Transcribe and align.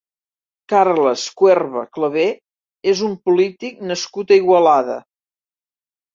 Carles 0.71 1.25
Cuerva 1.41 1.83
Claver 1.97 2.23
és 2.93 3.05
un 3.09 3.15
polític 3.29 3.85
nascut 3.93 4.35
a 4.35 4.41
Igualada. 4.43 4.99